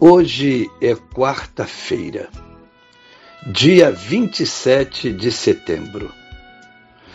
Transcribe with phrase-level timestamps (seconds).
[0.00, 2.28] Hoje é quarta-feira,
[3.44, 6.12] dia 27 de setembro,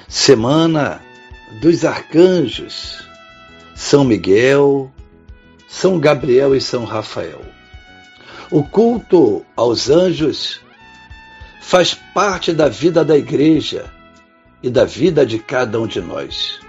[0.05, 1.01] semana
[1.61, 3.07] dos arcanjos,
[3.73, 4.91] São Miguel,
[5.65, 7.41] São Gabriel e São Rafael.
[8.51, 10.59] O culto aos anjos
[11.61, 13.89] faz parte da vida da igreja
[14.61, 16.59] e da vida de cada um de nós.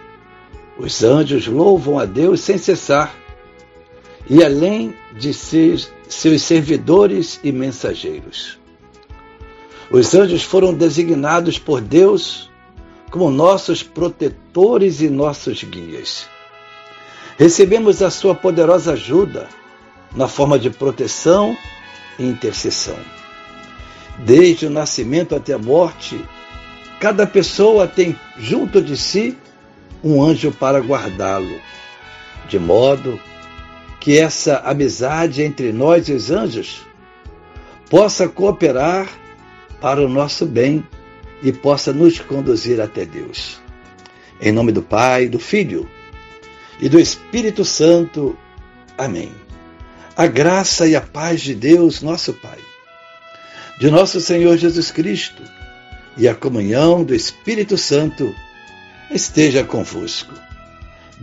[0.79, 3.13] Os anjos louvam a Deus sem cessar
[4.31, 8.59] e além de ser seus servidores e mensageiros.
[9.91, 12.51] Os anjos foram designados por Deus
[13.11, 16.27] como nossos protetores e nossos guias.
[17.39, 19.49] Recebemos a sua poderosa ajuda
[20.15, 21.57] na forma de proteção
[22.19, 22.99] e intercessão.
[24.19, 26.25] Desde o nascimento até a morte,
[27.01, 29.37] cada pessoa tem junto de si
[30.03, 31.61] um anjo para guardá-lo,
[32.49, 33.34] de modo que
[34.13, 36.83] essa amizade entre nós e os anjos
[37.89, 39.09] possa cooperar
[39.81, 40.87] para o nosso bem
[41.43, 43.61] e possa nos conduzir até Deus.
[44.41, 45.89] Em nome do Pai, do Filho
[46.81, 48.37] e do Espírito Santo.
[48.99, 49.33] Amém.
[50.17, 52.59] A graça e a paz de Deus, nosso Pai,
[53.79, 55.43] de nosso Senhor Jesus Cristo
[56.17, 58.35] e a comunhão do Espírito Santo
[59.11, 60.35] esteja convosco.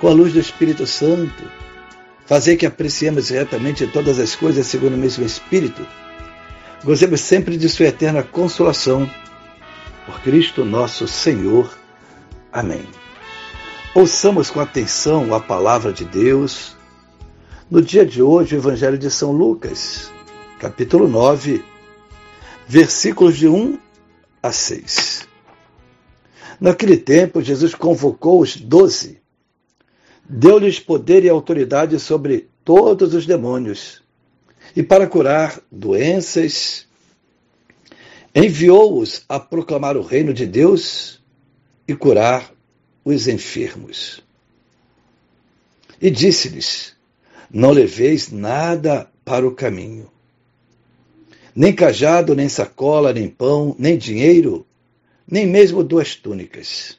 [0.00, 1.44] com a luz do Espírito Santo,
[2.24, 5.86] fazer que apreciemos retamente todas as coisas segundo o mesmo Espírito,
[6.82, 9.08] gozemos sempre de Sua eterna consolação.
[10.06, 11.70] Por Cristo nosso Senhor.
[12.50, 12.82] Amém.
[13.94, 16.74] Ouçamos com atenção a palavra de Deus.
[17.70, 20.10] No dia de hoje, o Evangelho de São Lucas,
[20.58, 21.62] capítulo 9,
[22.66, 23.78] versículos de 1
[24.42, 25.28] a 6.
[26.58, 29.19] Naquele tempo, Jesus convocou os doze
[30.30, 34.00] deu-lhes poder e autoridade sobre todos os demônios,
[34.76, 36.86] e para curar doenças,
[38.32, 41.20] enviou-os a proclamar o reino de Deus
[41.88, 42.52] e curar
[43.04, 44.22] os enfermos.
[46.00, 46.94] E disse-lhes:
[47.50, 50.08] Não leveis nada para o caminho,
[51.56, 54.64] nem cajado, nem sacola, nem pão, nem dinheiro,
[55.26, 56.96] nem mesmo duas túnicas.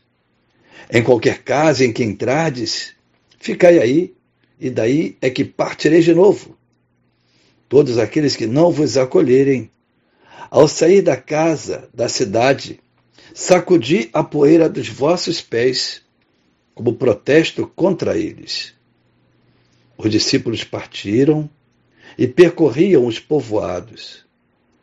[0.91, 2.93] Em qualquer casa em que entrardes,
[3.41, 4.13] Ficai aí,
[4.59, 6.55] e daí é que partirei de novo.
[7.67, 9.71] Todos aqueles que não vos acolherem,
[10.51, 12.79] ao sair da casa, da cidade,
[13.33, 16.03] sacudi a poeira dos vossos pés,
[16.75, 18.75] como protesto contra eles.
[19.97, 21.49] Os discípulos partiram
[22.15, 24.23] e percorriam os povoados,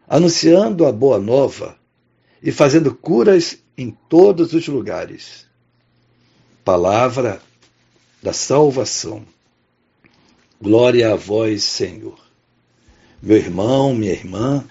[0.09, 1.79] anunciando a boa nova
[2.43, 5.47] e fazendo curas em todos os lugares.
[6.65, 7.41] Palavra
[8.23, 9.25] da salvação.
[10.61, 12.19] Glória a vós, Senhor.
[13.23, 14.65] Meu irmão, minha irmã,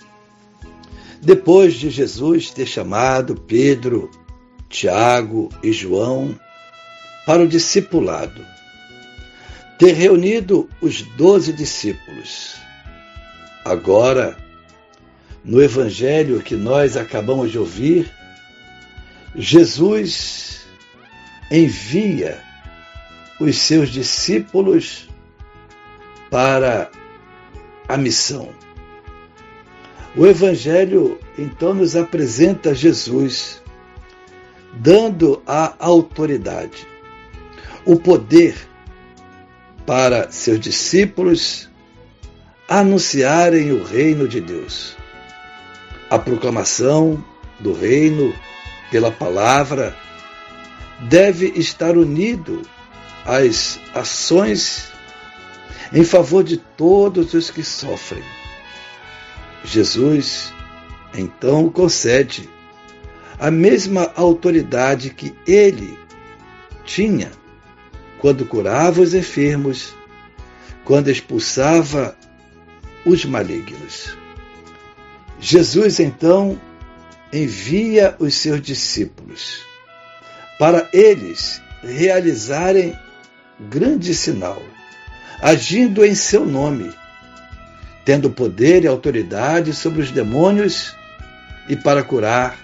[1.21, 4.11] depois de Jesus ter chamado Pedro,
[4.69, 6.37] Tiago e João
[7.25, 8.45] para o discipulado,
[9.77, 12.55] ter reunido os doze discípulos,
[13.65, 14.37] agora,
[15.43, 18.11] no evangelho que nós acabamos de ouvir,
[19.35, 20.67] Jesus
[21.51, 22.46] envia
[23.39, 25.07] os seus discípulos
[26.29, 26.89] para
[27.87, 28.49] a missão.
[30.15, 33.61] O Evangelho então nos apresenta Jesus
[34.73, 36.87] dando a autoridade,
[37.85, 38.55] o poder
[39.85, 41.69] para seus discípulos
[42.67, 44.95] anunciarem o reino de Deus.
[46.09, 47.23] A proclamação
[47.59, 48.33] do reino
[48.91, 49.95] pela palavra
[51.09, 52.61] deve estar unido
[53.27, 54.89] as ações
[55.91, 58.23] em favor de todos os que sofrem.
[59.65, 60.53] Jesus
[61.13, 62.49] então concede
[63.37, 65.99] a mesma autoridade que ele
[66.85, 67.29] tinha
[68.19, 69.93] quando curava os enfermos,
[70.85, 72.17] quando expulsava
[73.05, 74.17] os malignos.
[75.39, 76.59] Jesus então
[77.31, 79.61] envia os seus discípulos
[80.57, 82.97] para eles realizarem
[83.59, 84.61] grande sinal,
[85.41, 86.93] agindo em seu nome,
[88.05, 90.95] tendo poder e autoridade sobre os demônios
[91.67, 92.57] e para curar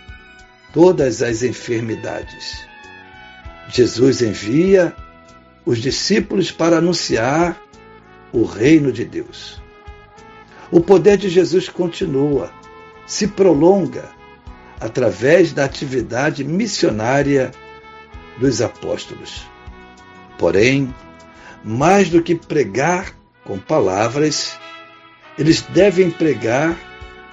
[0.72, 2.66] todas as enfermidades.
[3.70, 4.96] Jesus envia
[5.66, 7.60] os discípulos para anunciar
[8.32, 9.62] o reino de Deus.
[10.72, 12.52] O poder de Jesus continua,
[13.06, 14.10] se prolonga
[14.80, 17.52] através da atividade missionária
[18.40, 19.53] dos apóstolos.
[20.38, 20.94] Porém,
[21.64, 24.58] mais do que pregar com palavras,
[25.38, 26.78] eles devem pregar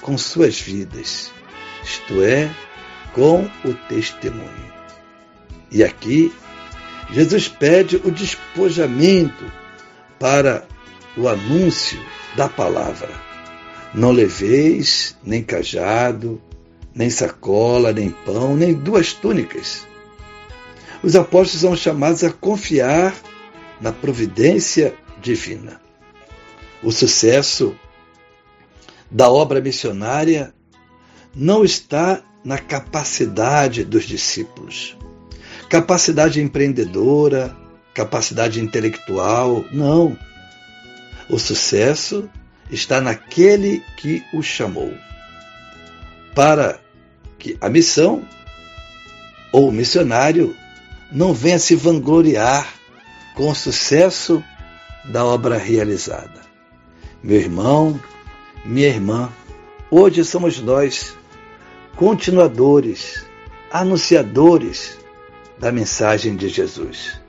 [0.01, 1.31] com suas vidas,
[1.83, 2.51] isto é,
[3.13, 4.71] com o testemunho.
[5.71, 6.33] E aqui,
[7.13, 9.45] Jesus pede o despojamento
[10.19, 10.65] para
[11.17, 11.99] o anúncio
[12.37, 13.11] da palavra.
[13.93, 16.41] Não leveis nem cajado,
[16.95, 19.87] nem sacola, nem pão, nem duas túnicas.
[21.03, 23.15] Os apóstolos são chamados a confiar
[23.81, 25.81] na providência divina.
[26.83, 27.75] O sucesso
[29.11, 30.53] da obra missionária
[31.35, 34.97] não está na capacidade dos discípulos.
[35.69, 37.57] Capacidade empreendedora,
[37.95, 40.17] capacidade intelectual, não.
[41.29, 42.29] O sucesso
[42.71, 44.93] está naquele que o chamou.
[46.35, 46.79] Para
[47.39, 48.27] que a missão
[49.53, 50.55] ou o missionário
[51.13, 52.73] não venha se vangloriar
[53.35, 54.43] com o sucesso
[55.05, 56.41] da obra realizada.
[57.23, 58.01] Meu irmão,
[58.65, 59.33] minha irmã,
[59.91, 61.17] hoje somos nós
[61.97, 63.25] continuadores,
[63.71, 64.99] anunciadores
[65.59, 67.21] da mensagem de Jesus.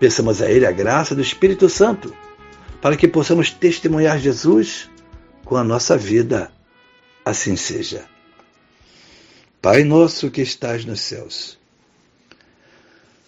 [0.00, 2.14] Peçamos a Ele a graça do Espírito Santo
[2.80, 4.88] para que possamos testemunhar Jesus
[5.44, 6.50] com a nossa vida.
[7.24, 8.06] Assim seja.
[9.60, 11.57] Pai nosso que estás nos céus,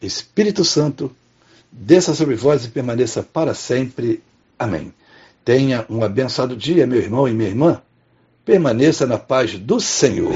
[0.00, 1.10] Espírito Santo,
[1.70, 4.22] desça sobre vós e permaneça para sempre.
[4.58, 4.92] Amém.
[5.44, 7.82] Tenha um abençoado dia, meu irmão e minha irmã.
[8.44, 10.34] Permaneça na paz do Senhor.